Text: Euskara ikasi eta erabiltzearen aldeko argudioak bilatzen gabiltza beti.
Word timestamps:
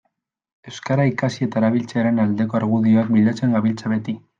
Euskara 0.71 1.05
ikasi 1.11 1.47
eta 1.49 1.61
erabiltzearen 1.63 2.25
aldeko 2.27 2.61
argudioak 2.65 3.17
bilatzen 3.19 3.59
gabiltza 3.59 3.99
beti. 3.99 4.23